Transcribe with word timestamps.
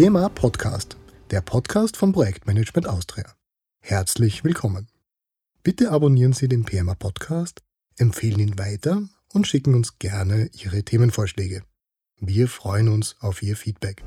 PMA 0.00 0.30
Podcast, 0.30 0.96
der 1.30 1.42
Podcast 1.42 1.94
vom 1.94 2.12
Projektmanagement 2.12 2.88
Austria. 2.88 3.34
Herzlich 3.82 4.44
willkommen. 4.44 4.88
Bitte 5.62 5.90
abonnieren 5.90 6.32
Sie 6.32 6.48
den 6.48 6.64
PMA 6.64 6.94
Podcast, 6.94 7.60
empfehlen 7.98 8.38
ihn 8.38 8.58
weiter 8.58 9.02
und 9.34 9.46
schicken 9.46 9.74
uns 9.74 9.98
gerne 9.98 10.48
Ihre 10.54 10.84
Themenvorschläge. 10.84 11.64
Wir 12.16 12.48
freuen 12.48 12.88
uns 12.88 13.16
auf 13.20 13.42
Ihr 13.42 13.58
Feedback. 13.58 14.02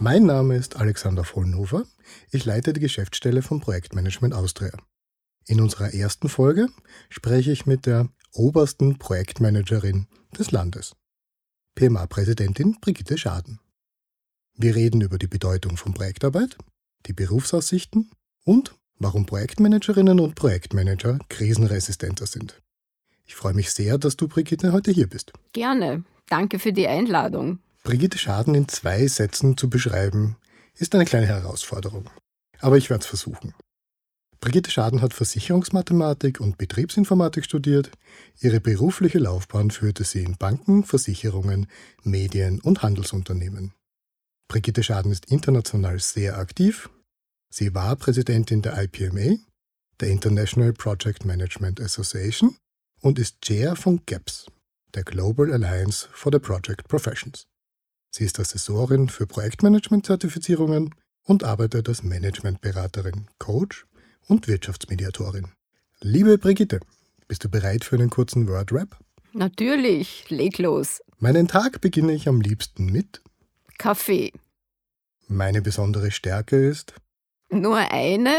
Mein 0.00 0.24
Name 0.24 0.56
ist 0.56 0.76
Alexander 0.76 1.24
Vollnover. 1.24 1.84
Ich 2.30 2.46
leite 2.46 2.72
die 2.72 2.80
Geschäftsstelle 2.80 3.42
vom 3.42 3.60
Projektmanagement 3.60 4.32
Austria. 4.32 4.72
In 5.44 5.60
unserer 5.60 5.92
ersten 5.92 6.30
Folge 6.30 6.68
spreche 7.10 7.52
ich 7.52 7.66
mit 7.66 7.84
der 7.84 8.08
obersten 8.32 8.96
Projektmanagerin 8.96 10.06
des 10.38 10.52
Landes, 10.52 10.94
PMA-Präsidentin 11.78 12.80
Brigitte 12.80 13.16
Schaden. 13.16 13.60
Wir 14.56 14.74
reden 14.74 15.00
über 15.00 15.16
die 15.16 15.28
Bedeutung 15.28 15.76
von 15.76 15.94
Projektarbeit, 15.94 16.58
die 17.06 17.12
Berufsaussichten 17.12 18.10
und 18.44 18.74
warum 18.98 19.26
Projektmanagerinnen 19.26 20.18
und 20.18 20.34
Projektmanager 20.34 21.20
krisenresistenter 21.28 22.26
sind. 22.26 22.60
Ich 23.26 23.36
freue 23.36 23.54
mich 23.54 23.70
sehr, 23.70 23.96
dass 23.96 24.16
du, 24.16 24.26
Brigitte, 24.26 24.72
heute 24.72 24.90
hier 24.90 25.08
bist. 25.08 25.32
Gerne. 25.52 26.02
Danke 26.28 26.58
für 26.58 26.72
die 26.72 26.88
Einladung. 26.88 27.60
Brigitte 27.84 28.18
Schaden 28.18 28.56
in 28.56 28.66
zwei 28.66 29.06
Sätzen 29.06 29.56
zu 29.56 29.70
beschreiben, 29.70 30.36
ist 30.74 30.96
eine 30.96 31.04
kleine 31.04 31.28
Herausforderung. 31.28 32.10
Aber 32.58 32.76
ich 32.76 32.90
werde 32.90 33.02
es 33.02 33.06
versuchen. 33.06 33.54
Brigitte 34.40 34.70
Schaden 34.70 35.02
hat 35.02 35.14
Versicherungsmathematik 35.14 36.40
und 36.40 36.58
Betriebsinformatik 36.58 37.44
studiert. 37.44 37.90
Ihre 38.40 38.60
berufliche 38.60 39.18
Laufbahn 39.18 39.70
führte 39.70 40.04
sie 40.04 40.22
in 40.22 40.36
Banken, 40.36 40.84
Versicherungen, 40.84 41.66
Medien 42.04 42.60
und 42.60 42.82
Handelsunternehmen. 42.82 43.72
Brigitte 44.48 44.82
Schaden 44.82 45.10
ist 45.10 45.26
international 45.26 45.98
sehr 45.98 46.38
aktiv. 46.38 46.88
Sie 47.52 47.74
war 47.74 47.96
Präsidentin 47.96 48.62
der 48.62 48.80
IPMA, 48.80 49.38
der 50.00 50.08
International 50.08 50.72
Project 50.72 51.24
Management 51.24 51.80
Association, 51.80 52.56
und 53.00 53.18
ist 53.18 53.40
Chair 53.42 53.74
von 53.74 54.00
GAPS, 54.06 54.46
der 54.94 55.02
Global 55.02 55.52
Alliance 55.52 56.08
for 56.12 56.30
the 56.32 56.38
Project 56.38 56.88
Professions. 56.88 57.46
Sie 58.10 58.24
ist 58.24 58.38
Assessorin 58.38 59.08
für 59.08 59.26
Projektmanagement-Zertifizierungen 59.26 60.94
und 61.24 61.44
arbeitet 61.44 61.88
als 61.88 62.02
Managementberaterin, 62.02 63.28
Coach 63.38 63.86
und 64.28 64.46
Wirtschaftsmediatorin. 64.46 65.48
Liebe 66.00 66.38
Brigitte, 66.38 66.80
bist 67.26 67.44
du 67.44 67.48
bereit 67.48 67.84
für 67.84 67.96
einen 67.96 68.10
kurzen 68.10 68.46
Word-Rap? 68.46 68.96
Natürlich, 69.32 70.30
leg 70.30 70.58
los. 70.58 71.00
Meinen 71.18 71.48
Tag 71.48 71.80
beginne 71.80 72.12
ich 72.12 72.28
am 72.28 72.40
liebsten 72.40 72.86
mit 72.86 73.20
Kaffee. 73.78 74.32
Meine 75.26 75.60
besondere 75.62 76.10
Stärke 76.10 76.56
ist 76.56 76.94
Nur 77.50 77.76
eine. 77.76 78.34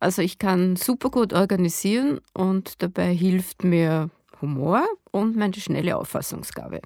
Also 0.00 0.22
ich 0.22 0.38
kann 0.38 0.76
super 0.76 1.10
gut 1.10 1.32
organisieren 1.32 2.20
und 2.34 2.82
dabei 2.82 3.14
hilft 3.14 3.64
mir 3.64 4.10
Humor 4.40 4.86
und 5.10 5.36
meine 5.36 5.54
schnelle 5.54 5.96
Auffassungsgabe. 5.96 6.82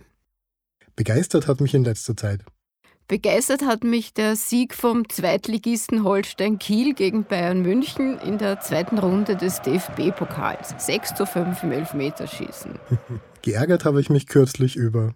Begeistert 0.94 1.48
hat 1.48 1.60
mich 1.60 1.74
in 1.74 1.84
letzter 1.84 2.16
Zeit 2.16 2.44
Begeistert 3.08 3.62
hat 3.62 3.84
mich 3.84 4.12
der 4.12 4.36
Sieg 4.36 4.74
vom 4.74 5.08
Zweitligisten 5.08 6.04
Holstein 6.04 6.58
Kiel 6.58 6.92
gegen 6.92 7.24
Bayern 7.24 7.62
München 7.62 8.18
in 8.18 8.36
der 8.36 8.60
zweiten 8.60 8.98
Runde 8.98 9.34
des 9.34 9.62
DFB-Pokals. 9.62 10.74
6 10.76 11.14
zu 11.14 11.24
5 11.24 11.62
im 11.62 11.72
Elfmeterschießen. 11.72 12.78
Geärgert 13.42 13.86
habe 13.86 14.02
ich 14.02 14.10
mich 14.10 14.26
kürzlich 14.26 14.76
über. 14.76 15.14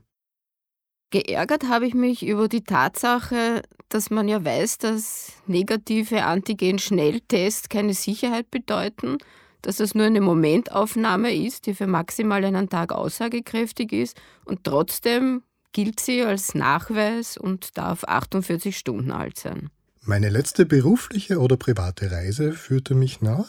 Geärgert 1.11 1.69
habe 1.69 1.87
ich 1.87 1.93
mich 1.93 2.27
über 2.27 2.49
die 2.49 2.65
Tatsache, 2.65 3.61
dass 3.91 4.09
man 4.09 4.27
ja 4.27 4.43
weiß, 4.43 4.79
dass 4.79 5.35
negative 5.47 6.25
Antigen-Schnelltests 6.25 7.69
keine 7.69 7.93
Sicherheit 7.93 8.51
bedeuten, 8.51 9.19
dass 9.61 9.81
es 9.81 9.95
nur 9.95 10.07
eine 10.07 10.23
Momentaufnahme 10.23 11.35
ist, 11.35 11.67
die 11.67 11.75
für 11.75 11.87
maximal 11.87 12.43
einen 12.43 12.71
Tag 12.71 12.91
aussagekräftig 12.91 13.93
ist 13.93 14.19
und 14.47 14.65
trotzdem 14.65 15.43
gilt 15.73 16.01
sie 16.01 16.23
als 16.23 16.55
Nachweis 16.55 17.37
und 17.37 17.77
darf 17.79 18.05
48 18.05 18.77
Stunden 18.77 19.11
alt 19.11 19.39
sein. 19.39 19.71
Meine 20.03 20.29
letzte 20.29 20.67
berufliche 20.67 21.39
oder 21.39 21.57
private 21.57 22.11
Reise 22.11 22.53
führte 22.53 22.95
mich 22.95 23.21
nach? 23.21 23.49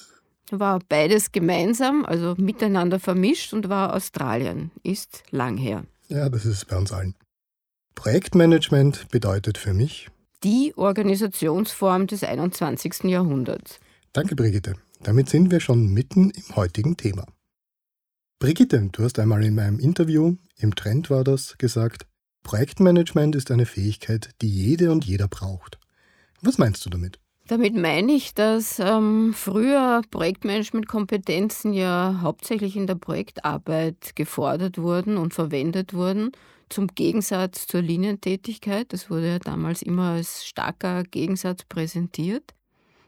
War 0.51 0.79
beides 0.87 1.31
gemeinsam, 1.31 2.05
also 2.05 2.35
miteinander 2.37 2.99
vermischt 2.99 3.53
und 3.53 3.69
war 3.69 3.93
Australien. 3.93 4.71
Ist 4.83 5.23
lang 5.31 5.57
her. 5.57 5.85
Ja, 6.09 6.29
das 6.29 6.45
ist 6.45 6.67
bei 6.67 6.77
uns 6.77 6.91
allen. 6.91 7.15
Projektmanagement 7.95 9.09
bedeutet 9.09 9.57
für 9.57 9.73
mich 9.73 10.09
die 10.43 10.73
Organisationsform 10.75 12.07
des 12.07 12.23
21. 12.23 13.05
Jahrhunderts. 13.05 13.79
Danke, 14.11 14.35
Brigitte. 14.35 14.75
Damit 15.01 15.29
sind 15.29 15.51
wir 15.51 15.59
schon 15.59 15.87
mitten 15.87 16.31
im 16.31 16.55
heutigen 16.55 16.97
Thema. 16.97 17.25
Brigitte, 18.39 18.89
du 18.91 19.03
hast 19.03 19.19
einmal 19.19 19.43
in 19.43 19.55
meinem 19.55 19.79
Interview, 19.79 20.35
im 20.57 20.75
Trend 20.75 21.09
war 21.09 21.23
das, 21.23 21.57
gesagt, 21.57 22.05
Projektmanagement 22.43 23.35
ist 23.35 23.51
eine 23.51 23.65
Fähigkeit, 23.65 24.29
die 24.41 24.49
jede 24.49 24.91
und 24.91 25.05
jeder 25.05 25.27
braucht. 25.27 25.79
Was 26.41 26.57
meinst 26.57 26.85
du 26.85 26.89
damit? 26.89 27.19
Damit 27.47 27.75
meine 27.75 28.13
ich, 28.13 28.33
dass 28.33 28.79
ähm, 28.79 29.33
früher 29.33 30.01
Projektmanagement-Kompetenzen 30.11 31.73
ja 31.73 32.19
hauptsächlich 32.21 32.77
in 32.77 32.87
der 32.87 32.95
Projektarbeit 32.95 34.15
gefordert 34.15 34.77
wurden 34.77 35.17
und 35.17 35.33
verwendet 35.33 35.93
wurden, 35.93 36.31
zum 36.69 36.87
Gegensatz 36.87 37.67
zur 37.67 37.81
Linientätigkeit. 37.81 38.93
Das 38.93 39.09
wurde 39.09 39.27
ja 39.27 39.39
damals 39.39 39.81
immer 39.81 40.13
als 40.13 40.45
starker 40.45 41.03
Gegensatz 41.03 41.65
präsentiert. 41.65 42.53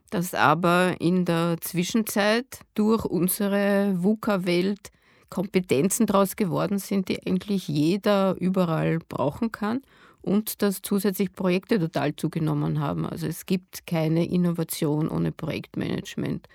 Dass 0.09 0.33
aber 0.33 0.95
in 0.99 1.25
der 1.25 1.57
Zwischenzeit 1.61 2.59
durch 2.73 3.05
unsere 3.05 3.95
VUCA-Welt 3.97 4.91
Kompetenzen 5.35 6.05
daraus 6.05 6.37
geworden 6.37 6.79
sind, 6.79 7.09
die 7.09 7.27
eigentlich 7.27 7.67
jeder 7.67 8.37
überall 8.39 8.99
brauchen 9.09 9.51
kann 9.51 9.81
und 10.21 10.61
dass 10.61 10.81
zusätzlich 10.81 11.33
Projekte 11.33 11.77
total 11.77 12.15
zugenommen 12.15 12.79
haben. 12.79 13.05
Also 13.05 13.27
es 13.27 13.45
gibt 13.45 13.85
keine 13.85 14.25
Innovation 14.25 15.09
ohne 15.09 15.33
Projektmanagement. 15.33 16.47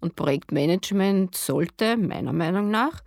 Und 0.00 0.16
Projektmanagement 0.16 1.36
sollte 1.36 1.96
meiner 1.96 2.32
Meinung 2.32 2.68
nach 2.68 3.00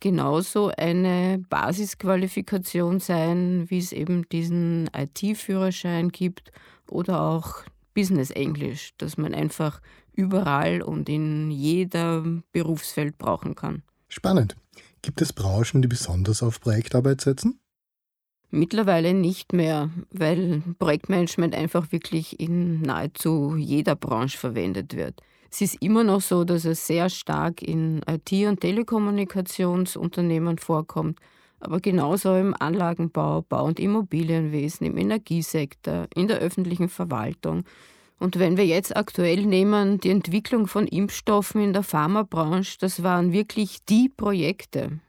genauso 0.00 0.72
eine 0.76 1.40
Basisqualifikation 1.48 2.98
sein, 2.98 3.66
wie 3.68 3.78
es 3.78 3.92
eben 3.92 4.28
diesen 4.30 4.90
IT-Führerschein 4.92 6.08
gibt 6.08 6.50
oder 6.90 7.22
auch 7.22 7.62
Business 7.94 8.32
Englisch, 8.32 8.94
dass 8.98 9.16
man 9.16 9.32
einfach 9.32 9.80
überall 10.12 10.82
und 10.82 11.08
in 11.08 11.52
jedem 11.52 12.42
Berufsfeld 12.50 13.16
brauchen 13.16 13.54
kann. 13.54 13.84
Spannend. 14.16 14.56
Gibt 15.02 15.20
es 15.20 15.34
Branchen, 15.34 15.82
die 15.82 15.88
besonders 15.88 16.42
auf 16.42 16.58
Projektarbeit 16.58 17.20
setzen? 17.20 17.60
Mittlerweile 18.50 19.12
nicht 19.12 19.52
mehr, 19.52 19.90
weil 20.10 20.62
Projektmanagement 20.78 21.54
einfach 21.54 21.92
wirklich 21.92 22.40
in 22.40 22.80
nahezu 22.80 23.56
jeder 23.58 23.94
Branche 23.94 24.38
verwendet 24.38 24.96
wird. 24.96 25.20
Es 25.50 25.60
ist 25.60 25.82
immer 25.82 26.02
noch 26.02 26.22
so, 26.22 26.44
dass 26.44 26.64
es 26.64 26.86
sehr 26.86 27.10
stark 27.10 27.60
in 27.60 28.00
IT- 28.08 28.48
und 28.48 28.62
Telekommunikationsunternehmen 28.62 30.56
vorkommt, 30.56 31.18
aber 31.60 31.80
genauso 31.80 32.34
im 32.36 32.54
Anlagenbau, 32.58 33.42
Bau- 33.42 33.66
und 33.66 33.78
Immobilienwesen, 33.78 34.86
im 34.86 34.96
Energiesektor, 34.96 36.06
in 36.14 36.26
der 36.26 36.38
öffentlichen 36.38 36.88
Verwaltung 36.88 37.64
und 38.18 38.38
wenn 38.38 38.56
wir 38.56 38.66
jetzt 38.66 38.96
aktuell 38.96 39.44
nehmen, 39.44 39.98
die 39.98 40.10
Entwicklung 40.10 40.66
von 40.66 40.86
Impfstoffen 40.86 41.60
in 41.62 41.72
der 41.72 41.82
Pharmabranche, 41.82 42.78
das 42.80 43.02
waren 43.02 43.32
wirklich 43.32 43.84
die 43.84 44.08
Projekte. 44.08 45.00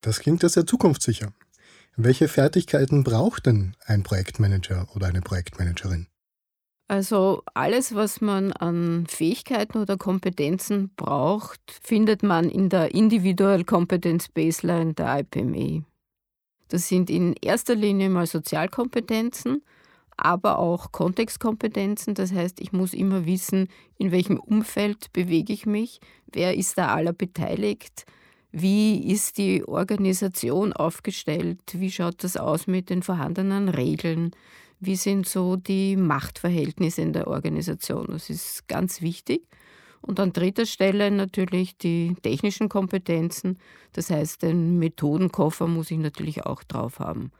Das 0.00 0.20
klingt 0.20 0.42
ja 0.42 0.48
sehr 0.48 0.66
zukunftssicher. 0.66 1.32
Welche 1.96 2.28
Fertigkeiten 2.28 3.02
braucht 3.04 3.46
denn 3.46 3.74
ein 3.84 4.02
Projektmanager 4.02 4.86
oder 4.94 5.08
eine 5.08 5.20
Projektmanagerin? 5.20 6.06
Also 6.86 7.42
alles, 7.52 7.94
was 7.94 8.22
man 8.22 8.52
an 8.52 9.06
Fähigkeiten 9.06 9.78
oder 9.78 9.98
Kompetenzen 9.98 10.90
braucht, 10.96 11.60
findet 11.82 12.22
man 12.22 12.48
in 12.48 12.70
der 12.70 12.94
Individual 12.94 13.62
Competence 13.64 14.28
Baseline 14.28 14.94
der 14.94 15.18
IPME. 15.20 15.84
Das 16.68 16.88
sind 16.88 17.10
in 17.10 17.34
erster 17.34 17.74
Linie 17.74 18.08
mal 18.08 18.26
Sozialkompetenzen, 18.26 19.62
aber 20.18 20.58
auch 20.58 20.92
Kontextkompetenzen. 20.92 22.14
Das 22.14 22.32
heißt, 22.32 22.60
ich 22.60 22.72
muss 22.72 22.92
immer 22.92 23.24
wissen, 23.24 23.68
in 23.96 24.12
welchem 24.12 24.38
Umfeld 24.38 25.12
bewege 25.12 25.52
ich 25.52 25.64
mich, 25.64 26.00
wer 26.32 26.56
ist 26.56 26.76
da 26.76 26.88
aller 26.88 27.12
beteiligt, 27.12 28.04
wie 28.50 29.10
ist 29.12 29.38
die 29.38 29.66
Organisation 29.66 30.72
aufgestellt, 30.72 31.60
wie 31.72 31.90
schaut 31.90 32.24
das 32.24 32.36
aus 32.36 32.66
mit 32.66 32.90
den 32.90 33.02
vorhandenen 33.02 33.68
Regeln, 33.68 34.32
wie 34.80 34.96
sind 34.96 35.28
so 35.28 35.56
die 35.56 35.96
Machtverhältnisse 35.96 37.02
in 37.02 37.12
der 37.12 37.28
Organisation. 37.28 38.06
Das 38.08 38.30
ist 38.30 38.68
ganz 38.68 39.00
wichtig. 39.00 39.42
Und 40.00 40.20
an 40.20 40.32
dritter 40.32 40.66
Stelle 40.66 41.10
natürlich 41.10 41.76
die 41.76 42.14
technischen 42.22 42.68
Kompetenzen. 42.68 43.58
Das 43.92 44.10
heißt, 44.10 44.42
den 44.42 44.78
Methodenkoffer 44.78 45.66
muss 45.66 45.90
ich 45.90 45.98
natürlich 45.98 46.46
auch 46.46 46.62
drauf 46.62 47.00
haben. 47.00 47.32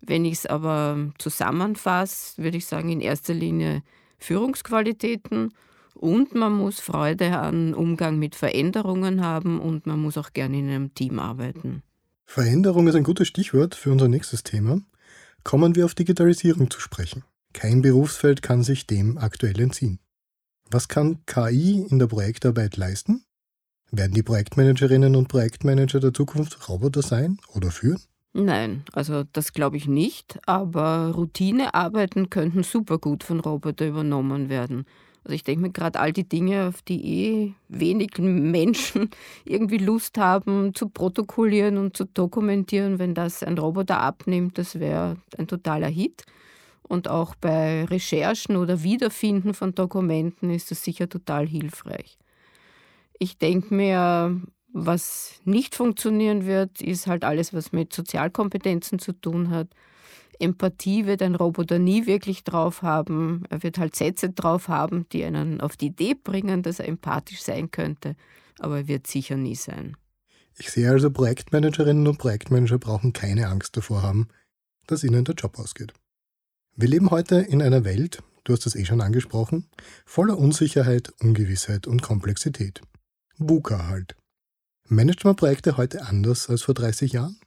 Wenn 0.00 0.24
ich 0.24 0.34
es 0.34 0.46
aber 0.46 1.10
zusammenfasse, 1.18 2.42
würde 2.42 2.56
ich 2.56 2.66
sagen, 2.66 2.90
in 2.90 3.00
erster 3.00 3.34
Linie 3.34 3.82
Führungsqualitäten 4.18 5.52
und 5.94 6.34
man 6.34 6.52
muss 6.52 6.80
Freude 6.80 7.38
an 7.38 7.74
Umgang 7.74 8.18
mit 8.18 8.34
Veränderungen 8.34 9.22
haben 9.22 9.60
und 9.60 9.86
man 9.86 10.00
muss 10.00 10.16
auch 10.16 10.32
gerne 10.32 10.58
in 10.58 10.68
einem 10.68 10.94
Team 10.94 11.18
arbeiten. 11.18 11.82
Veränderung 12.26 12.86
ist 12.86 12.94
ein 12.94 13.04
gutes 13.04 13.28
Stichwort 13.28 13.74
für 13.74 13.90
unser 13.90 14.08
nächstes 14.08 14.42
Thema. 14.42 14.80
Kommen 15.42 15.74
wir 15.74 15.84
auf 15.84 15.94
Digitalisierung 15.94 16.70
zu 16.70 16.80
sprechen. 16.80 17.24
Kein 17.52 17.82
Berufsfeld 17.82 18.42
kann 18.42 18.62
sich 18.62 18.86
dem 18.86 19.18
aktuell 19.18 19.60
entziehen. 19.60 19.98
Was 20.70 20.86
kann 20.86 21.24
KI 21.26 21.84
in 21.90 21.98
der 21.98 22.06
Projektarbeit 22.06 22.76
leisten? 22.76 23.24
Werden 23.90 24.14
die 24.14 24.22
Projektmanagerinnen 24.22 25.16
und 25.16 25.26
Projektmanager 25.26 25.98
der 25.98 26.14
Zukunft 26.14 26.68
Roboter 26.68 27.02
sein 27.02 27.38
oder 27.52 27.72
führen? 27.72 28.00
Nein, 28.32 28.84
also 28.92 29.24
das 29.32 29.52
glaube 29.52 29.76
ich 29.76 29.88
nicht, 29.88 30.38
aber 30.46 31.12
Routinearbeiten 31.16 32.30
könnten 32.30 32.62
super 32.62 32.98
gut 32.98 33.24
von 33.24 33.40
Robotern 33.40 33.88
übernommen 33.88 34.48
werden. 34.48 34.86
Also 35.24 35.34
ich 35.34 35.42
denke 35.42 35.62
mir 35.62 35.70
gerade 35.70 35.98
all 35.98 36.12
die 36.12 36.28
Dinge, 36.28 36.68
auf 36.68 36.80
die 36.82 37.04
eh 37.04 37.54
wenig 37.68 38.18
Menschen 38.18 39.10
irgendwie 39.44 39.78
Lust 39.78 40.16
haben 40.16 40.74
zu 40.74 40.88
protokollieren 40.88 41.76
und 41.76 41.96
zu 41.96 42.04
dokumentieren, 42.04 42.98
wenn 43.00 43.14
das 43.14 43.42
ein 43.42 43.58
Roboter 43.58 44.00
abnimmt, 44.00 44.58
das 44.58 44.78
wäre 44.78 45.16
ein 45.36 45.48
totaler 45.48 45.88
Hit. 45.88 46.24
Und 46.82 47.08
auch 47.08 47.34
bei 47.34 47.84
Recherchen 47.84 48.56
oder 48.56 48.82
Wiederfinden 48.82 49.54
von 49.54 49.74
Dokumenten 49.74 50.50
ist 50.50 50.70
das 50.70 50.82
sicher 50.82 51.08
total 51.08 51.46
hilfreich. 51.46 52.18
Ich 53.18 53.38
denke 53.38 53.74
mir, 53.74 54.40
was 54.72 55.40
nicht 55.44 55.74
funktionieren 55.74 56.46
wird, 56.46 56.80
ist 56.80 57.06
halt 57.06 57.24
alles, 57.24 57.52
was 57.52 57.72
mit 57.72 57.92
Sozialkompetenzen 57.92 58.98
zu 58.98 59.12
tun 59.12 59.50
hat. 59.50 59.68
Empathie 60.38 61.06
wird 61.06 61.22
ein 61.22 61.34
Roboter 61.34 61.78
nie 61.78 62.06
wirklich 62.06 62.44
drauf 62.44 62.82
haben. 62.82 63.44
Er 63.50 63.62
wird 63.62 63.78
halt 63.78 63.94
Sätze 63.94 64.30
drauf 64.30 64.68
haben, 64.68 65.06
die 65.12 65.24
einen 65.24 65.60
auf 65.60 65.76
die 65.76 65.86
Idee 65.86 66.14
bringen, 66.14 66.62
dass 66.62 66.78
er 66.78 66.88
empathisch 66.88 67.42
sein 67.42 67.70
könnte, 67.70 68.16
aber 68.58 68.78
er 68.78 68.88
wird 68.88 69.06
sicher 69.06 69.36
nie 69.36 69.56
sein. 69.56 69.96
Ich 70.58 70.70
sehe 70.70 70.90
also, 70.90 71.10
Projektmanagerinnen 71.10 72.06
und 72.06 72.18
Projektmanager 72.18 72.78
brauchen 72.78 73.12
keine 73.12 73.48
Angst 73.48 73.76
davor 73.76 74.02
haben, 74.02 74.28
dass 74.86 75.04
ihnen 75.04 75.24
der 75.24 75.34
Job 75.34 75.58
ausgeht. 75.58 75.92
Wir 76.76 76.88
leben 76.88 77.10
heute 77.10 77.36
in 77.36 77.60
einer 77.62 77.84
Welt, 77.84 78.22
du 78.44 78.52
hast 78.52 78.66
es 78.66 78.74
eh 78.74 78.84
schon 78.84 79.00
angesprochen, 79.00 79.68
voller 80.06 80.38
Unsicherheit, 80.38 81.12
Ungewissheit 81.20 81.86
und 81.86 82.02
Komplexität. 82.02 82.80
VUCA 83.38 83.88
halt. 83.88 84.16
Managt 84.92 85.24
man 85.24 85.36
Projekte 85.36 85.76
heute 85.76 86.04
anders 86.04 86.50
als 86.50 86.62
vor 86.62 86.74
30 86.74 87.12
Jahren? 87.12 87.38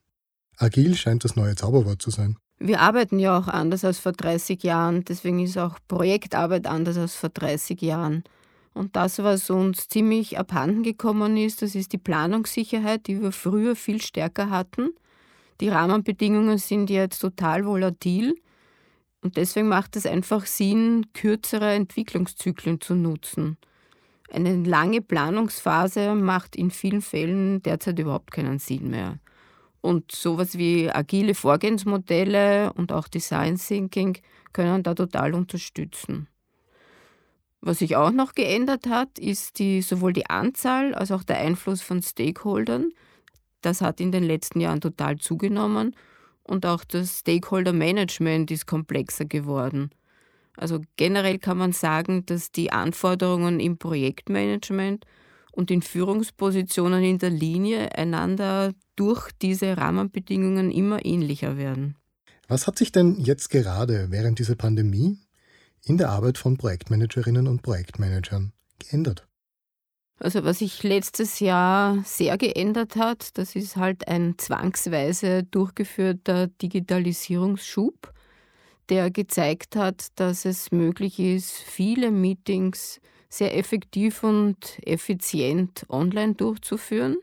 Agil 0.55 0.95
scheint 0.95 1.25
das 1.25 1.35
neue 1.35 1.55
Zauberwort 1.55 2.01
zu 2.01 2.09
sein. 2.09 2.37
Wir 2.57 2.79
arbeiten 2.79 3.19
ja 3.19 3.37
auch 3.37 3.49
anders 3.49 3.83
als 3.83 3.99
vor 3.99 4.13
30 4.13 4.63
Jahren, 4.63 5.03
deswegen 5.03 5.39
ist 5.39 5.57
auch 5.57 5.77
Projektarbeit 5.89 6.67
anders 6.67 6.97
als 6.97 7.15
vor 7.15 7.27
30 7.27 7.81
Jahren. 7.81 8.23
Und 8.73 8.95
das, 8.95 9.19
was 9.19 9.49
uns 9.49 9.89
ziemlich 9.89 10.39
abhanden 10.39 10.83
gekommen 10.83 11.35
ist, 11.35 11.61
das 11.61 11.75
ist 11.75 11.91
die 11.91 11.97
Planungssicherheit, 11.97 13.07
die 13.07 13.21
wir 13.21 13.33
früher 13.33 13.75
viel 13.75 14.01
stärker 14.01 14.49
hatten. 14.49 14.91
Die 15.59 15.67
Rahmenbedingungen 15.67 16.59
sind 16.59 16.89
jetzt 16.89 17.19
total 17.19 17.65
volatil 17.65 18.35
und 19.21 19.35
deswegen 19.35 19.67
macht 19.67 19.97
es 19.97 20.05
einfach 20.05 20.45
Sinn, 20.45 21.07
kürzere 21.11 21.73
Entwicklungszyklen 21.73 22.79
zu 22.79 22.95
nutzen. 22.95 23.57
Eine 24.31 24.63
lange 24.63 25.01
Planungsphase 25.01 26.15
macht 26.15 26.55
in 26.55 26.71
vielen 26.71 27.01
Fällen 27.01 27.61
derzeit 27.61 27.99
überhaupt 27.99 28.31
keinen 28.31 28.59
Sinn 28.59 28.89
mehr. 28.89 29.19
Und 29.81 30.11
sowas 30.11 30.57
wie 30.57 30.89
agile 30.89 31.35
Vorgehensmodelle 31.35 32.71
und 32.73 32.91
auch 32.91 33.07
Design 33.07 33.57
Thinking 33.57 34.17
können 34.53 34.81
da 34.81 34.93
total 34.93 35.33
unterstützen. 35.33 36.27
Was 37.59 37.79
sich 37.79 37.95
auch 37.95 38.11
noch 38.11 38.33
geändert 38.33 38.87
hat, 38.87 39.19
ist 39.19 39.59
die, 39.59 39.81
sowohl 39.81 40.13
die 40.13 40.29
Anzahl 40.29 40.93
als 40.93 41.11
auch 41.11 41.23
der 41.23 41.37
Einfluss 41.37 41.81
von 41.81 42.01
Stakeholdern. 42.01 42.91
Das 43.61 43.81
hat 43.81 44.01
in 44.01 44.11
den 44.11 44.23
letzten 44.23 44.59
Jahren 44.59 44.81
total 44.81 45.17
zugenommen 45.17 45.95
und 46.43 46.65
auch 46.65 46.83
das 46.83 47.19
Stakeholder-Management 47.19 48.51
ist 48.51 48.67
komplexer 48.67 49.25
geworden. 49.25 49.91
Also 50.57 50.81
generell 50.97 51.39
kann 51.39 51.57
man 51.57 51.73
sagen, 51.73 52.25
dass 52.25 52.51
die 52.51 52.71
Anforderungen 52.71 53.59
im 53.59 53.77
Projektmanagement 53.77 55.05
und 55.51 55.71
in 55.71 55.81
Führungspositionen 55.81 57.03
in 57.03 57.19
der 57.19 57.29
Linie 57.29 57.95
einander 57.95 58.73
durch 58.95 59.31
diese 59.41 59.77
Rahmenbedingungen 59.77 60.71
immer 60.71 61.05
ähnlicher 61.05 61.57
werden. 61.57 61.95
Was 62.47 62.67
hat 62.67 62.77
sich 62.77 62.91
denn 62.91 63.19
jetzt 63.19 63.49
gerade 63.49 64.07
während 64.11 64.39
dieser 64.39 64.55
Pandemie 64.55 65.17
in 65.83 65.97
der 65.97 66.09
Arbeit 66.09 66.37
von 66.37 66.57
Projektmanagerinnen 66.57 67.47
und 67.47 67.61
Projektmanagern 67.61 68.53
geändert? 68.79 69.27
Also 70.19 70.43
was 70.43 70.59
sich 70.59 70.83
letztes 70.83 71.39
Jahr 71.39 72.01
sehr 72.05 72.37
geändert 72.37 72.95
hat, 72.95 73.37
das 73.37 73.55
ist 73.55 73.75
halt 73.75 74.07
ein 74.07 74.35
zwangsweise 74.37 75.43
durchgeführter 75.43 76.47
Digitalisierungsschub, 76.47 78.13
der 78.89 79.11
gezeigt 79.11 79.75
hat, 79.75 80.07
dass 80.15 80.45
es 80.45 80.71
möglich 80.71 81.19
ist, 81.19 81.51
viele 81.51 82.11
Meetings 82.11 82.99
sehr 83.29 83.57
effektiv 83.57 84.23
und 84.23 84.77
effizient 84.85 85.85
online 85.89 86.35
durchzuführen. 86.35 87.17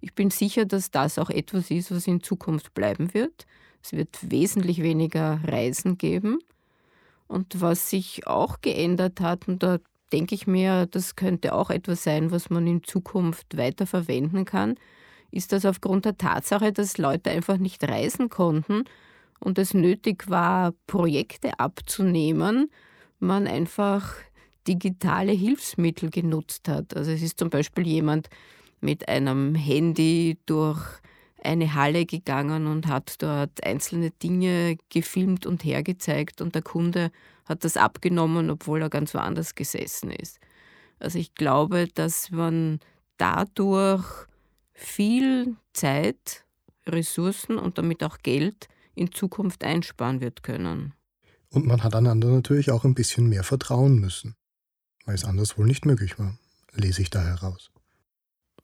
Ich 0.00 0.14
bin 0.14 0.30
sicher, 0.30 0.66
dass 0.66 0.90
das 0.90 1.18
auch 1.18 1.30
etwas 1.30 1.70
ist, 1.70 1.90
was 1.90 2.06
in 2.06 2.22
Zukunft 2.22 2.74
bleiben 2.74 3.14
wird. 3.14 3.46
Es 3.82 3.92
wird 3.92 4.18
wesentlich 4.20 4.82
weniger 4.82 5.40
Reisen 5.44 5.96
geben. 5.96 6.38
Und 7.26 7.60
was 7.60 7.88
sich 7.88 8.26
auch 8.26 8.60
geändert 8.60 9.20
hat, 9.20 9.48
und 9.48 9.62
da 9.62 9.78
denke 10.12 10.34
ich 10.34 10.46
mir, 10.46 10.86
das 10.86 11.16
könnte 11.16 11.54
auch 11.54 11.70
etwas 11.70 12.04
sein, 12.04 12.30
was 12.30 12.50
man 12.50 12.66
in 12.66 12.82
Zukunft 12.82 13.56
weiter 13.56 13.86
verwenden 13.86 14.44
kann, 14.44 14.74
ist, 15.30 15.52
dass 15.52 15.64
aufgrund 15.64 16.04
der 16.04 16.18
Tatsache, 16.18 16.72
dass 16.72 16.98
Leute 16.98 17.30
einfach 17.30 17.56
nicht 17.56 17.82
reisen 17.82 18.28
konnten 18.28 18.84
und 19.40 19.58
es 19.58 19.74
nötig 19.74 20.28
war, 20.28 20.72
Projekte 20.86 21.58
abzunehmen, 21.58 22.70
man 23.18 23.46
einfach 23.46 24.14
digitale 24.66 25.32
Hilfsmittel 25.32 26.10
genutzt 26.10 26.68
hat. 26.68 26.96
Also 26.96 27.10
es 27.10 27.22
ist 27.22 27.38
zum 27.38 27.50
Beispiel 27.50 27.86
jemand 27.86 28.28
mit 28.80 29.08
einem 29.08 29.54
Handy 29.54 30.38
durch 30.46 30.80
eine 31.42 31.74
Halle 31.74 32.06
gegangen 32.06 32.66
und 32.66 32.86
hat 32.86 33.22
dort 33.22 33.64
einzelne 33.64 34.10
Dinge 34.10 34.76
gefilmt 34.88 35.46
und 35.46 35.64
hergezeigt 35.64 36.40
und 36.40 36.54
der 36.54 36.62
Kunde 36.62 37.10
hat 37.44 37.64
das 37.64 37.76
abgenommen, 37.76 38.50
obwohl 38.50 38.80
er 38.80 38.88
ganz 38.88 39.14
woanders 39.14 39.54
gesessen 39.54 40.10
ist. 40.10 40.40
Also 40.98 41.18
ich 41.18 41.34
glaube, 41.34 41.86
dass 41.94 42.30
man 42.30 42.80
dadurch 43.18 44.04
viel 44.72 45.56
Zeit, 45.72 46.44
Ressourcen 46.86 47.58
und 47.58 47.78
damit 47.78 48.02
auch 48.02 48.18
Geld 48.18 48.68
in 48.94 49.12
Zukunft 49.12 49.64
einsparen 49.64 50.20
wird 50.20 50.42
können. 50.42 50.94
Und 51.50 51.66
man 51.66 51.82
hat 51.82 51.94
einander 51.94 52.28
natürlich 52.28 52.70
auch 52.70 52.84
ein 52.84 52.94
bisschen 52.94 53.28
mehr 53.28 53.44
vertrauen 53.44 53.98
müssen, 53.98 54.34
weil 55.04 55.14
es 55.14 55.24
anders 55.24 55.56
wohl 55.56 55.66
nicht 55.66 55.86
möglich 55.86 56.18
war, 56.18 56.36
lese 56.72 57.02
ich 57.02 57.10
da 57.10 57.22
heraus. 57.22 57.70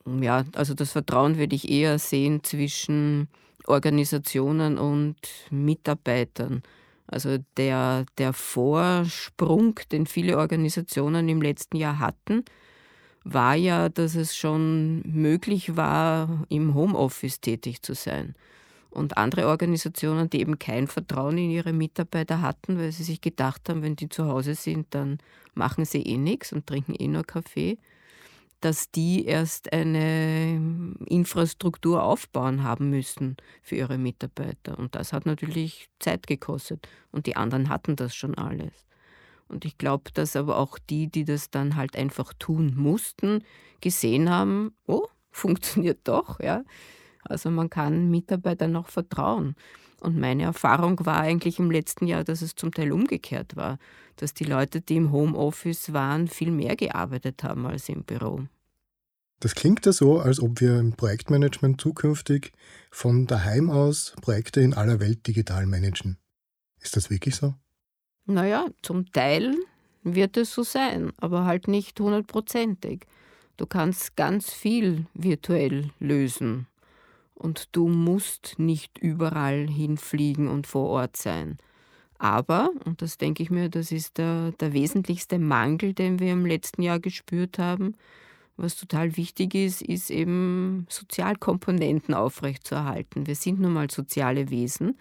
Ja, 0.05 0.45
also 0.55 0.73
das 0.73 0.91
Vertrauen 0.91 1.37
würde 1.37 1.55
ich 1.55 1.69
eher 1.69 1.99
sehen 1.99 2.43
zwischen 2.43 3.29
Organisationen 3.67 4.77
und 4.77 5.15
Mitarbeitern. 5.51 6.63
Also 7.07 7.37
der, 7.57 8.05
der 8.17 8.33
Vorsprung, 8.33 9.79
den 9.91 10.05
viele 10.05 10.37
Organisationen 10.37 11.29
im 11.29 11.41
letzten 11.41 11.77
Jahr 11.77 11.99
hatten, 11.99 12.43
war 13.23 13.55
ja, 13.55 13.89
dass 13.89 14.15
es 14.15 14.35
schon 14.35 15.01
möglich 15.01 15.75
war, 15.75 16.45
im 16.49 16.73
Homeoffice 16.73 17.39
tätig 17.39 17.81
zu 17.81 17.93
sein. 17.93 18.35
Und 18.91 19.17
andere 19.17 19.47
Organisationen, 19.47 20.29
die 20.29 20.41
eben 20.41 20.59
kein 20.59 20.87
Vertrauen 20.87 21.37
in 21.37 21.49
ihre 21.49 21.71
Mitarbeiter 21.71 22.41
hatten, 22.41 22.77
weil 22.77 22.91
sie 22.91 23.03
sich 23.03 23.21
gedacht 23.21 23.69
haben, 23.69 23.81
wenn 23.81 23.95
die 23.95 24.09
zu 24.09 24.25
Hause 24.25 24.53
sind, 24.53 24.87
dann 24.93 25.19
machen 25.53 25.85
sie 25.85 26.01
eh 26.01 26.17
nichts 26.17 26.51
und 26.51 26.67
trinken 26.67 26.95
eh 26.95 27.07
nur 27.07 27.23
Kaffee, 27.23 27.77
dass 28.59 28.91
die 28.91 29.25
erst 29.25 29.71
eine 29.71 30.95
Infrastruktur 31.07 32.03
aufbauen 32.03 32.63
haben 32.63 32.89
müssen 32.89 33.37
für 33.63 33.75
ihre 33.75 33.97
Mitarbeiter. 33.97 34.77
Und 34.77 34.95
das 34.95 35.13
hat 35.13 35.25
natürlich 35.25 35.89
Zeit 35.99 36.27
gekostet. 36.27 36.87
Und 37.11 37.25
die 37.25 37.37
anderen 37.37 37.69
hatten 37.69 37.95
das 37.95 38.13
schon 38.13 38.35
alles. 38.35 38.73
Und 39.47 39.65
ich 39.65 39.77
glaube, 39.77 40.11
dass 40.13 40.35
aber 40.35 40.57
auch 40.57 40.77
die, 40.79 41.07
die 41.07 41.25
das 41.25 41.49
dann 41.49 41.75
halt 41.75 41.95
einfach 41.95 42.33
tun 42.37 42.73
mussten, 42.75 43.43
gesehen 43.81 44.29
haben, 44.29 44.73
oh, 44.85 45.07
funktioniert 45.31 45.99
doch, 46.03 46.39
ja. 46.39 46.63
Also 47.23 47.49
man 47.49 47.69
kann 47.69 48.09
Mitarbeitern 48.09 48.71
noch 48.71 48.89
vertrauen. 48.89 49.55
Und 50.01 50.17
meine 50.17 50.43
Erfahrung 50.43 51.05
war 51.05 51.19
eigentlich 51.19 51.59
im 51.59 51.69
letzten 51.69 52.07
Jahr, 52.07 52.23
dass 52.23 52.41
es 52.41 52.55
zum 52.55 52.73
Teil 52.73 52.91
umgekehrt 52.91 53.55
war, 53.55 53.77
dass 54.15 54.33
die 54.33 54.45
Leute, 54.45 54.81
die 54.81 54.95
im 54.95 55.11
Homeoffice 55.11 55.93
waren, 55.93 56.27
viel 56.27 56.49
mehr 56.49 56.75
gearbeitet 56.75 57.43
haben 57.43 57.67
als 57.67 57.87
im 57.87 58.03
Büro. 58.03 58.41
Das 59.39 59.53
klingt 59.53 59.85
ja 59.85 59.91
so, 59.91 60.19
als 60.19 60.39
ob 60.39 60.59
wir 60.59 60.79
im 60.79 60.93
Projektmanagement 60.93 61.79
zukünftig 61.79 62.51
von 62.89 63.27
daheim 63.27 63.69
aus 63.69 64.15
Projekte 64.21 64.61
in 64.61 64.73
aller 64.73 64.99
Welt 64.99 65.27
digital 65.27 65.67
managen. 65.67 66.17
Ist 66.79 66.95
das 66.95 67.11
wirklich 67.11 67.35
so? 67.35 67.53
Naja, 68.25 68.67
zum 68.81 69.11
Teil 69.11 69.55
wird 70.03 70.35
es 70.37 70.53
so 70.53 70.63
sein, 70.63 71.11
aber 71.17 71.45
halt 71.45 71.67
nicht 71.67 71.99
hundertprozentig. 71.99 73.05
Du 73.57 73.67
kannst 73.67 74.15
ganz 74.15 74.51
viel 74.51 75.05
virtuell 75.13 75.91
lösen 75.99 76.67
und 77.41 77.69
du 77.71 77.87
musst 77.87 78.59
nicht 78.59 78.99
überall 78.99 79.67
hinfliegen 79.67 80.47
und 80.47 80.67
vor 80.67 80.87
Ort 80.89 81.17
sein. 81.17 81.57
Aber, 82.19 82.69
und 82.85 83.01
das 83.01 83.17
denke 83.17 83.41
ich 83.41 83.49
mir, 83.49 83.67
das 83.69 83.91
ist 83.91 84.19
der, 84.19 84.51
der 84.59 84.73
wesentlichste 84.73 85.39
Mangel, 85.39 85.95
den 85.95 86.19
wir 86.19 86.33
im 86.33 86.45
letzten 86.45 86.83
Jahr 86.83 86.99
gespürt 86.99 87.57
haben, 87.57 87.95
was 88.57 88.75
total 88.75 89.17
wichtig 89.17 89.55
ist, 89.55 89.81
ist 89.81 90.11
eben 90.11 90.85
Sozialkomponenten 90.87 92.13
aufrechtzuerhalten. 92.13 93.25
Wir 93.25 93.35
sind 93.35 93.59
nun 93.59 93.73
mal 93.73 93.89
soziale 93.89 94.51
Wesen 94.51 94.99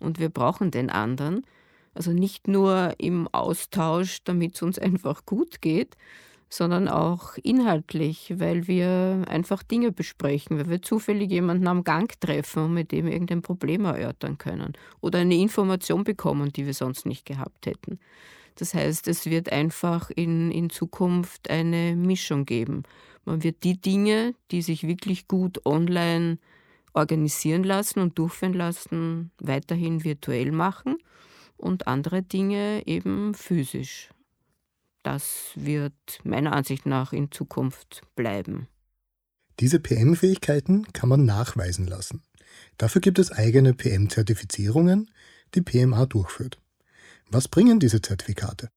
und 0.00 0.18
wir 0.18 0.28
brauchen 0.28 0.72
den 0.72 0.90
anderen. 0.90 1.46
Also 1.94 2.10
nicht 2.10 2.48
nur 2.48 2.94
im 2.98 3.28
Austausch, 3.28 4.24
damit 4.24 4.56
es 4.56 4.62
uns 4.62 4.78
einfach 4.80 5.24
gut 5.24 5.62
geht, 5.62 5.96
sondern 6.48 6.88
auch 6.88 7.36
inhaltlich, 7.42 8.34
weil 8.36 8.68
wir 8.68 9.24
einfach 9.28 9.62
Dinge 9.62 9.92
besprechen, 9.92 10.58
weil 10.58 10.68
wir 10.68 10.82
zufällig 10.82 11.30
jemanden 11.30 11.66
am 11.66 11.84
Gang 11.84 12.12
treffen 12.20 12.64
und 12.64 12.74
mit 12.74 12.92
dem 12.92 13.06
irgendein 13.06 13.42
Problem 13.42 13.84
erörtern 13.84 14.38
können 14.38 14.74
oder 15.00 15.20
eine 15.20 15.36
Information 15.36 16.04
bekommen, 16.04 16.52
die 16.52 16.66
wir 16.66 16.74
sonst 16.74 17.06
nicht 17.06 17.26
gehabt 17.26 17.66
hätten. 17.66 17.98
Das 18.56 18.74
heißt, 18.74 19.06
es 19.08 19.26
wird 19.26 19.52
einfach 19.52 20.10
in, 20.10 20.50
in 20.50 20.70
Zukunft 20.70 21.50
eine 21.50 21.94
Mischung 21.94 22.46
geben. 22.46 22.84
Man 23.24 23.42
wird 23.42 23.64
die 23.64 23.78
Dinge, 23.78 24.34
die 24.50 24.62
sich 24.62 24.86
wirklich 24.86 25.28
gut 25.28 25.66
online 25.66 26.38
organisieren 26.94 27.64
lassen 27.64 28.00
und 28.00 28.18
durchführen 28.18 28.54
lassen, 28.54 29.30
weiterhin 29.38 30.04
virtuell 30.04 30.52
machen 30.52 30.96
und 31.58 31.86
andere 31.86 32.22
Dinge 32.22 32.86
eben 32.86 33.34
physisch. 33.34 34.10
Das 35.06 35.52
wird 35.54 35.94
meiner 36.24 36.52
Ansicht 36.52 36.84
nach 36.84 37.12
in 37.12 37.30
Zukunft 37.30 38.02
bleiben. 38.16 38.66
Diese 39.60 39.78
PM-Fähigkeiten 39.78 40.92
kann 40.92 41.08
man 41.08 41.24
nachweisen 41.24 41.86
lassen. 41.86 42.24
Dafür 42.76 43.00
gibt 43.00 43.20
es 43.20 43.30
eigene 43.30 43.72
PM-Zertifizierungen, 43.72 45.08
die 45.54 45.62
PMA 45.62 46.06
durchführt. 46.06 46.60
Was 47.30 47.46
bringen 47.46 47.78
diese 47.78 48.02
Zertifikate? 48.02 48.68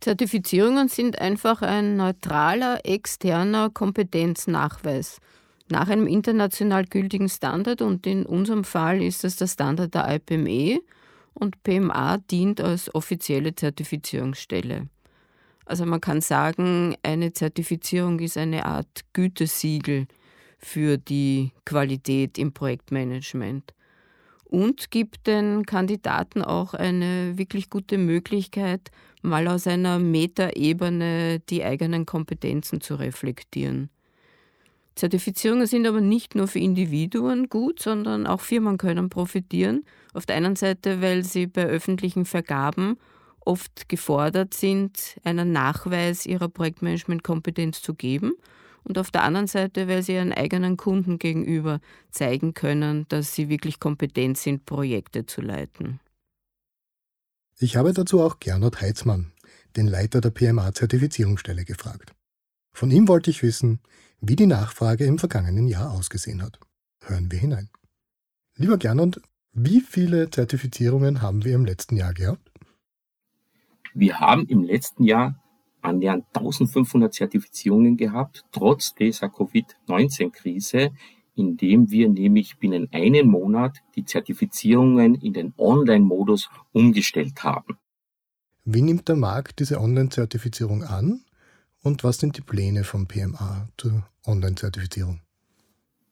Zertifizierungen 0.00 0.88
sind 0.88 1.20
einfach 1.20 1.62
ein 1.62 1.96
neutraler, 1.96 2.80
externer 2.84 3.70
Kompetenznachweis 3.70 5.18
nach 5.68 5.88
einem 5.88 6.08
international 6.08 6.86
gültigen 6.86 7.28
Standard 7.28 7.82
und 7.82 8.04
in 8.04 8.26
unserem 8.26 8.64
Fall 8.64 9.00
ist 9.00 9.22
es 9.22 9.36
der 9.36 9.46
Standard 9.46 9.94
der 9.94 10.12
IPME 10.12 10.80
und 11.34 11.62
PMA 11.62 12.18
dient 12.18 12.60
als 12.60 12.92
offizielle 12.92 13.54
Zertifizierungsstelle. 13.54 14.88
Also 15.68 15.84
man 15.84 16.00
kann 16.00 16.22
sagen, 16.22 16.96
eine 17.02 17.34
Zertifizierung 17.34 18.20
ist 18.20 18.38
eine 18.38 18.64
Art 18.64 19.04
Gütesiegel 19.12 20.06
für 20.56 20.96
die 20.96 21.52
Qualität 21.66 22.38
im 22.38 22.52
Projektmanagement 22.52 23.74
und 24.44 24.90
gibt 24.90 25.26
den 25.26 25.66
Kandidaten 25.66 26.40
auch 26.40 26.72
eine 26.72 27.36
wirklich 27.36 27.68
gute 27.68 27.98
Möglichkeit, 27.98 28.90
mal 29.20 29.46
aus 29.46 29.66
einer 29.66 29.98
Metaebene 29.98 31.40
die 31.50 31.62
eigenen 31.62 32.06
Kompetenzen 32.06 32.80
zu 32.80 32.94
reflektieren. 32.94 33.90
Zertifizierungen 34.94 35.66
sind 35.66 35.86
aber 35.86 36.00
nicht 36.00 36.34
nur 36.34 36.48
für 36.48 36.60
Individuen 36.60 37.50
gut, 37.50 37.78
sondern 37.80 38.26
auch 38.26 38.40
Firmen 38.40 38.78
können 38.78 39.10
profitieren. 39.10 39.84
Auf 40.14 40.24
der 40.24 40.36
einen 40.36 40.56
Seite, 40.56 41.02
weil 41.02 41.24
sie 41.24 41.46
bei 41.46 41.66
öffentlichen 41.66 42.24
Vergaben 42.24 42.96
oft 43.48 43.88
gefordert 43.88 44.52
sind, 44.52 45.18
einen 45.24 45.52
Nachweis 45.52 46.26
ihrer 46.26 46.48
Projektmanagementkompetenz 46.48 47.80
zu 47.80 47.94
geben 47.94 48.34
und 48.84 48.98
auf 48.98 49.10
der 49.10 49.22
anderen 49.22 49.46
Seite, 49.46 49.88
weil 49.88 50.02
sie 50.02 50.14
ihren 50.14 50.32
eigenen 50.32 50.76
Kunden 50.76 51.18
gegenüber 51.18 51.80
zeigen 52.10 52.52
können, 52.52 53.06
dass 53.08 53.34
sie 53.34 53.48
wirklich 53.48 53.80
kompetent 53.80 54.36
sind, 54.36 54.66
Projekte 54.66 55.24
zu 55.26 55.40
leiten. 55.40 55.98
Ich 57.58 57.76
habe 57.76 57.92
dazu 57.92 58.20
auch 58.20 58.38
Gernot 58.38 58.80
Heitzmann, 58.80 59.32
den 59.76 59.88
Leiter 59.88 60.20
der 60.20 60.30
PMA-Zertifizierungsstelle, 60.30 61.64
gefragt. 61.64 62.14
Von 62.72 62.90
ihm 62.90 63.08
wollte 63.08 63.30
ich 63.30 63.42
wissen, 63.42 63.80
wie 64.20 64.36
die 64.36 64.46
Nachfrage 64.46 65.04
im 65.04 65.18
vergangenen 65.18 65.68
Jahr 65.68 65.90
ausgesehen 65.90 66.42
hat. 66.42 66.60
Hören 67.02 67.32
wir 67.32 67.38
hinein. 67.38 67.70
Lieber 68.56 68.76
Gernot, 68.76 69.20
wie 69.52 69.80
viele 69.80 70.30
Zertifizierungen 70.30 71.22
haben 71.22 71.44
wir 71.44 71.54
im 71.54 71.64
letzten 71.64 71.96
Jahr 71.96 72.12
gehabt? 72.12 72.50
Wir 74.00 74.20
haben 74.20 74.46
im 74.46 74.62
letzten 74.62 75.02
Jahr 75.02 75.34
annähernd 75.80 76.24
1500 76.32 77.12
Zertifizierungen 77.12 77.96
gehabt, 77.96 78.44
trotz 78.52 78.94
dieser 78.94 79.28
Covid-19-Krise, 79.28 80.92
indem 81.34 81.90
wir 81.90 82.08
nämlich 82.08 82.58
binnen 82.58 82.88
einem 82.92 83.26
Monat 83.26 83.78
die 83.96 84.04
Zertifizierungen 84.04 85.16
in 85.16 85.32
den 85.32 85.52
Online-Modus 85.58 86.48
umgestellt 86.70 87.42
haben. 87.42 87.76
Wie 88.64 88.82
nimmt 88.82 89.08
der 89.08 89.16
Markt 89.16 89.58
diese 89.58 89.80
Online-Zertifizierung 89.80 90.84
an 90.84 91.24
und 91.82 92.04
was 92.04 92.18
sind 92.18 92.36
die 92.36 92.42
Pläne 92.42 92.84
vom 92.84 93.08
PMA 93.08 93.68
zur 93.76 94.06
Online-Zertifizierung? 94.24 95.22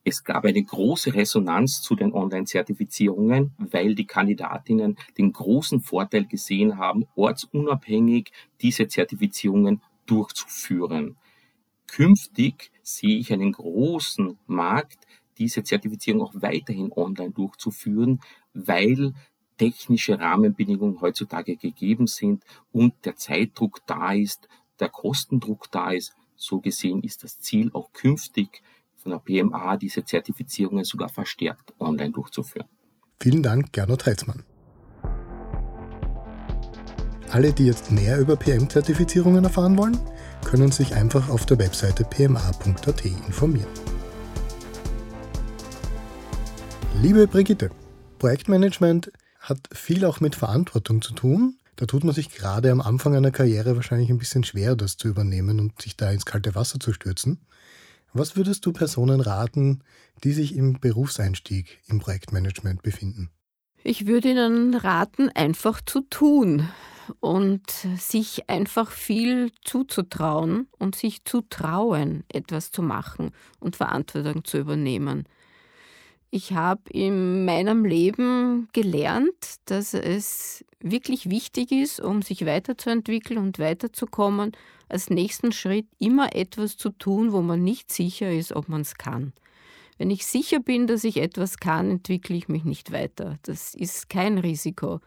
Es 0.08 0.22
gab 0.22 0.44
eine 0.44 0.62
große 0.62 1.14
Resonanz 1.14 1.82
zu 1.82 1.96
den 1.96 2.12
Online-Zertifizierungen, 2.12 3.50
weil 3.58 3.96
die 3.96 4.06
Kandidatinnen 4.06 4.96
den 5.18 5.32
großen 5.32 5.80
Vorteil 5.80 6.26
gesehen 6.26 6.78
haben, 6.78 7.08
ortsunabhängig 7.16 8.30
diese 8.60 8.86
Zertifizierungen 8.86 9.82
durchzuführen. 10.06 11.16
Künftig 11.88 12.70
sehe 12.84 13.18
ich 13.18 13.32
einen 13.32 13.50
großen 13.50 14.38
Markt, 14.46 15.08
diese 15.38 15.64
Zertifizierung 15.64 16.22
auch 16.22 16.34
weiterhin 16.36 16.92
online 16.92 17.32
durchzuführen, 17.32 18.20
weil 18.54 19.12
technische 19.58 20.20
Rahmenbedingungen 20.20 21.00
heutzutage 21.00 21.56
gegeben 21.56 22.06
sind 22.06 22.44
und 22.70 22.94
der 23.04 23.16
Zeitdruck 23.16 23.80
da 23.88 24.12
ist, 24.12 24.48
der 24.78 24.88
Kostendruck 24.88 25.68
da 25.72 25.90
ist. 25.90 26.14
So 26.36 26.60
gesehen 26.60 27.02
ist 27.02 27.24
das 27.24 27.40
Ziel 27.40 27.72
auch 27.72 27.92
künftig 27.92 28.62
von 29.06 29.12
der 29.12 29.42
PMA 29.42 29.76
diese 29.76 30.04
Zertifizierungen 30.04 30.84
sogar 30.84 31.08
verstärkt 31.08 31.72
online 31.78 32.10
durchzuführen. 32.10 32.66
Vielen 33.20 33.42
Dank, 33.42 33.72
Gernot 33.72 34.04
Heitzmann. 34.04 34.42
Alle, 37.30 37.52
die 37.52 37.66
jetzt 37.66 37.92
mehr 37.92 38.18
über 38.18 38.36
PM-Zertifizierungen 38.36 39.44
erfahren 39.44 39.78
wollen, 39.78 39.98
können 40.44 40.72
sich 40.72 40.94
einfach 40.94 41.28
auf 41.28 41.46
der 41.46 41.58
Webseite 41.58 42.04
pma.at 42.04 43.04
informieren. 43.04 43.68
Liebe 47.00 47.26
Brigitte, 47.26 47.70
Projektmanagement 48.18 49.12
hat 49.38 49.58
viel 49.72 50.04
auch 50.04 50.20
mit 50.20 50.34
Verantwortung 50.34 51.02
zu 51.02 51.14
tun. 51.14 51.58
Da 51.76 51.86
tut 51.86 52.04
man 52.04 52.14
sich 52.14 52.30
gerade 52.30 52.72
am 52.72 52.80
Anfang 52.80 53.14
einer 53.14 53.30
Karriere 53.30 53.76
wahrscheinlich 53.76 54.10
ein 54.10 54.18
bisschen 54.18 54.44
schwer, 54.44 54.74
das 54.74 54.96
zu 54.96 55.08
übernehmen 55.08 55.60
und 55.60 55.80
sich 55.80 55.96
da 55.96 56.10
ins 56.10 56.24
kalte 56.24 56.54
Wasser 56.54 56.80
zu 56.80 56.92
stürzen. 56.92 57.38
Was 58.18 58.34
würdest 58.34 58.64
du 58.64 58.72
Personen 58.72 59.20
raten, 59.20 59.82
die 60.24 60.32
sich 60.32 60.56
im 60.56 60.80
Berufseinstieg 60.80 61.82
im 61.86 61.98
Projektmanagement 61.98 62.82
befinden? 62.82 63.28
Ich 63.84 64.06
würde 64.06 64.30
ihnen 64.30 64.74
raten, 64.74 65.28
einfach 65.28 65.82
zu 65.84 66.00
tun 66.00 66.66
und 67.20 67.70
sich 67.98 68.48
einfach 68.48 68.90
viel 68.90 69.52
zuzutrauen 69.62 70.66
und 70.78 70.96
sich 70.96 71.26
zu 71.26 71.42
trauen, 71.42 72.24
etwas 72.32 72.70
zu 72.70 72.80
machen 72.80 73.32
und 73.60 73.76
Verantwortung 73.76 74.44
zu 74.44 74.56
übernehmen. 74.56 75.24
Ich 76.30 76.52
habe 76.52 76.82
in 76.90 77.44
meinem 77.44 77.84
Leben 77.84 78.68
gelernt, 78.72 79.56
dass 79.66 79.94
es 79.94 80.64
wirklich 80.80 81.30
wichtig 81.30 81.72
ist, 81.72 82.00
um 82.00 82.22
sich 82.22 82.44
weiterzuentwickeln 82.44 83.38
und 83.38 83.58
weiterzukommen, 83.58 84.52
als 84.88 85.10
nächsten 85.10 85.52
Schritt 85.52 85.86
immer 85.98 86.34
etwas 86.34 86.76
zu 86.76 86.90
tun, 86.90 87.32
wo 87.32 87.42
man 87.42 87.62
nicht 87.62 87.92
sicher 87.92 88.30
ist, 88.30 88.52
ob 88.52 88.68
man 88.68 88.82
es 88.82 88.96
kann. 88.96 89.32
Wenn 89.98 90.10
ich 90.10 90.26
sicher 90.26 90.60
bin, 90.60 90.86
dass 90.86 91.04
ich 91.04 91.16
etwas 91.16 91.58
kann, 91.58 91.90
entwickle 91.90 92.36
ich 92.36 92.48
mich 92.48 92.64
nicht 92.64 92.92
weiter. 92.92 93.38
Das 93.42 93.74
ist 93.74 94.08
kein 94.08 94.38
Risiko. 94.38 95.00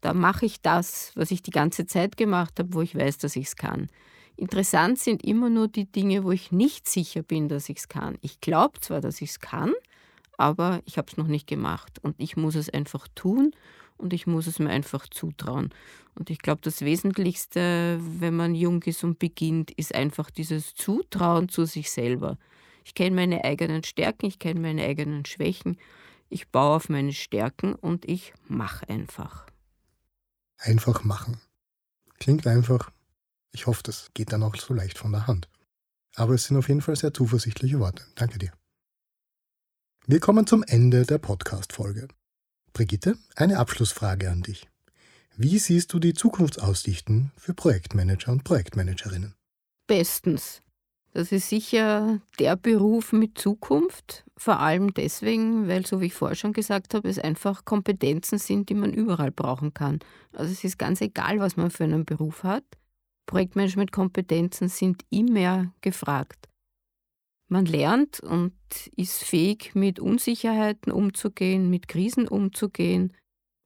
Da 0.00 0.14
mache 0.14 0.46
ich 0.46 0.60
das, 0.60 1.12
was 1.14 1.30
ich 1.30 1.42
die 1.42 1.50
ganze 1.50 1.86
Zeit 1.86 2.16
gemacht 2.16 2.58
habe, 2.58 2.74
wo 2.74 2.82
ich 2.82 2.94
weiß, 2.94 3.18
dass 3.18 3.36
ich 3.36 3.46
es 3.46 3.56
kann. 3.56 3.88
Interessant 4.36 4.98
sind 4.98 5.24
immer 5.24 5.50
nur 5.50 5.68
die 5.68 5.90
Dinge, 5.90 6.24
wo 6.24 6.32
ich 6.32 6.52
nicht 6.52 6.88
sicher 6.88 7.22
bin, 7.22 7.48
dass 7.48 7.68
ich 7.68 7.78
es 7.78 7.88
kann. 7.88 8.16
Ich 8.20 8.40
glaube 8.40 8.80
zwar, 8.80 9.00
dass 9.00 9.20
ich 9.20 9.30
es 9.30 9.40
kann, 9.40 9.72
aber 10.40 10.80
ich 10.86 10.96
habe 10.98 11.08
es 11.10 11.16
noch 11.16 11.26
nicht 11.26 11.46
gemacht. 11.46 11.98
Und 12.02 12.16
ich 12.18 12.36
muss 12.36 12.54
es 12.54 12.70
einfach 12.70 13.06
tun 13.14 13.52
und 13.98 14.12
ich 14.12 14.26
muss 14.26 14.46
es 14.46 14.58
mir 14.58 14.70
einfach 14.70 15.06
zutrauen. 15.08 15.70
Und 16.14 16.30
ich 16.30 16.38
glaube, 16.38 16.60
das 16.62 16.80
Wesentlichste, 16.80 18.00
wenn 18.00 18.34
man 18.34 18.54
jung 18.54 18.82
ist 18.84 19.04
und 19.04 19.18
beginnt, 19.18 19.70
ist 19.72 19.94
einfach 19.94 20.30
dieses 20.30 20.74
Zutrauen 20.74 21.48
zu 21.48 21.66
sich 21.66 21.90
selber. 21.90 22.38
Ich 22.84 22.94
kenne 22.94 23.14
meine 23.14 23.44
eigenen 23.44 23.84
Stärken, 23.84 24.26
ich 24.26 24.38
kenne 24.38 24.60
meine 24.60 24.82
eigenen 24.84 25.26
Schwächen, 25.26 25.76
ich 26.30 26.48
baue 26.48 26.76
auf 26.76 26.88
meine 26.88 27.12
Stärken 27.12 27.74
und 27.74 28.08
ich 28.08 28.32
mache 28.48 28.88
einfach. 28.88 29.46
Einfach 30.58 31.04
machen. 31.04 31.40
Klingt 32.18 32.46
einfach. 32.46 32.90
Ich 33.52 33.66
hoffe, 33.66 33.82
das 33.82 34.10
geht 34.14 34.32
dann 34.32 34.42
auch 34.42 34.56
so 34.56 34.72
leicht 34.72 34.98
von 34.98 35.12
der 35.12 35.26
Hand. 35.26 35.48
Aber 36.16 36.34
es 36.34 36.44
sind 36.44 36.56
auf 36.56 36.68
jeden 36.68 36.82
Fall 36.82 36.96
sehr 36.96 37.12
zuversichtliche 37.12 37.78
Worte. 37.80 38.04
Danke 38.14 38.38
dir. 38.38 38.52
Wir 40.06 40.18
kommen 40.18 40.46
zum 40.46 40.64
Ende 40.64 41.04
der 41.04 41.18
Podcast-Folge. 41.18 42.08
Brigitte, 42.72 43.16
eine 43.36 43.58
Abschlussfrage 43.58 44.30
an 44.30 44.42
dich. 44.42 44.66
Wie 45.36 45.58
siehst 45.58 45.92
du 45.92 45.98
die 45.98 46.14
Zukunftsaussichten 46.14 47.32
für 47.36 47.54
Projektmanager 47.54 48.32
und 48.32 48.42
Projektmanagerinnen? 48.42 49.34
Bestens. 49.86 50.62
Das 51.12 51.32
ist 51.32 51.48
sicher 51.48 52.20
der 52.38 52.56
Beruf 52.56 53.12
mit 53.12 53.36
Zukunft, 53.38 54.24
vor 54.36 54.60
allem 54.60 54.94
deswegen, 54.94 55.68
weil, 55.68 55.84
so 55.84 56.00
wie 56.00 56.06
ich 56.06 56.14
vorher 56.14 56.36
schon 56.36 56.52
gesagt 56.52 56.94
habe, 56.94 57.08
es 57.08 57.18
einfach 57.18 57.64
Kompetenzen 57.64 58.38
sind, 58.38 58.68
die 58.68 58.74
man 58.74 58.92
überall 58.92 59.30
brauchen 59.30 59.74
kann. 59.74 59.98
Also 60.32 60.52
es 60.52 60.64
ist 60.64 60.78
ganz 60.78 61.00
egal, 61.00 61.40
was 61.40 61.56
man 61.56 61.70
für 61.70 61.84
einen 61.84 62.04
Beruf 62.04 62.42
hat. 62.42 62.64
Projektmanagement-Kompetenzen 63.26 64.68
sind 64.68 65.04
immer 65.10 65.72
gefragt. 65.80 66.49
Man 67.52 67.66
lernt 67.66 68.20
und 68.20 68.54
ist 68.94 69.24
fähig, 69.24 69.74
mit 69.74 69.98
Unsicherheiten 69.98 70.92
umzugehen, 70.92 71.68
mit 71.68 71.88
Krisen 71.88 72.28
umzugehen. 72.28 73.12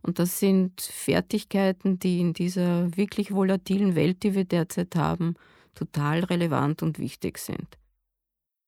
Und 0.00 0.19
das 0.19 0.38
sind 0.38 0.81
Fertigkeiten, 0.81 1.99
die 1.99 2.19
in 2.19 2.33
dieser 2.33 2.97
wirklich 2.97 3.33
volatilen 3.33 3.95
Welt, 3.95 4.23
die 4.23 4.35
wir 4.35 4.47
derzeit 4.47 4.97
haben, 4.97 5.35
total 5.75 6.25
relevant 6.25 6.83
und 6.83 6.99
wichtig 6.99 7.37
sind. 7.37 7.79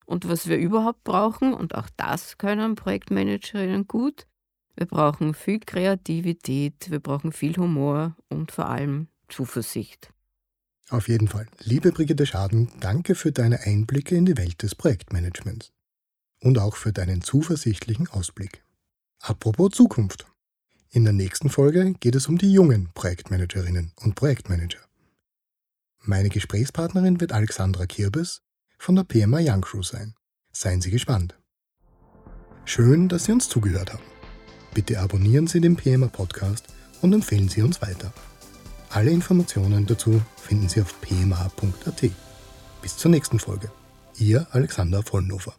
Und 0.04 0.28
was 0.28 0.48
wir 0.48 0.58
überhaupt 0.58 1.02
brauchen, 1.02 1.54
und 1.54 1.74
auch 1.74 1.88
das 1.96 2.36
können 2.36 2.74
Projektmanagerinnen 2.74 3.86
gut, 3.86 4.26
wir 4.76 4.86
brauchen 4.86 5.32
viel 5.32 5.60
Kreativität, 5.60 6.90
wir 6.90 7.00
brauchen 7.00 7.32
viel 7.32 7.56
Humor 7.56 8.14
und 8.28 8.52
vor 8.52 8.68
allem 8.68 9.08
Zuversicht. 9.28 10.10
Auf 10.88 11.08
jeden 11.08 11.26
Fall. 11.26 11.46
Liebe 11.60 11.90
Brigitte 11.90 12.26
Schaden, 12.26 12.70
danke 12.78 13.16
für 13.16 13.32
deine 13.32 13.60
Einblicke 13.60 14.14
in 14.14 14.24
die 14.24 14.36
Welt 14.36 14.62
des 14.62 14.74
Projektmanagements. 14.74 15.72
Und 16.40 16.58
auch 16.58 16.76
für 16.76 16.92
deinen 16.92 17.22
zuversichtlichen 17.22 18.08
Ausblick. 18.08 18.62
Apropos 19.20 19.72
Zukunft. 19.72 20.26
In 20.90 21.04
der 21.04 21.12
nächsten 21.12 21.50
Folge 21.50 21.94
geht 21.94 22.14
es 22.14 22.28
um 22.28 22.38
die 22.38 22.52
jungen 22.52 22.90
Projektmanagerinnen 22.94 23.92
und 23.96 24.14
Projektmanager. 24.14 24.78
Meine 26.02 26.28
Gesprächspartnerin 26.28 27.20
wird 27.20 27.32
Alexandra 27.32 27.86
Kirbes 27.86 28.42
von 28.78 28.94
der 28.94 29.02
PMA 29.02 29.40
Young 29.40 29.62
Crew 29.62 29.82
sein. 29.82 30.14
Seien 30.52 30.80
Sie 30.80 30.90
gespannt. 30.90 31.36
Schön, 32.64 33.08
dass 33.08 33.24
Sie 33.24 33.32
uns 33.32 33.48
zugehört 33.48 33.92
haben. 33.92 34.04
Bitte 34.72 35.00
abonnieren 35.00 35.48
Sie 35.48 35.60
den 35.60 35.76
PMA 35.76 36.06
Podcast 36.06 36.68
und 37.02 37.12
empfehlen 37.12 37.48
Sie 37.48 37.62
uns 37.62 37.82
weiter. 37.82 38.12
Alle 38.90 39.10
Informationen 39.10 39.86
dazu 39.86 40.22
finden 40.36 40.68
Sie 40.68 40.80
auf 40.80 41.00
pma.at. 41.00 42.10
Bis 42.82 42.96
zur 42.96 43.10
nächsten 43.10 43.38
Folge. 43.38 43.70
Ihr 44.16 44.46
Alexander 44.52 45.02
Vollnofer. 45.02 45.54